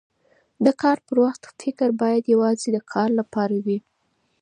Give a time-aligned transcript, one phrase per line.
[0.65, 3.79] د کار پر وخت فکر باید یواځې د کار لپاره وي.